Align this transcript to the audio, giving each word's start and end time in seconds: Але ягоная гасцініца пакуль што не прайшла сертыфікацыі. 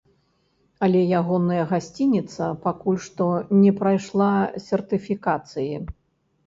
Але 0.87 1.01
ягоная 1.19 1.65
гасцініца 1.73 2.49
пакуль 2.65 2.99
што 3.09 3.29
не 3.61 3.71
прайшла 3.83 4.33
сертыфікацыі. 4.71 5.73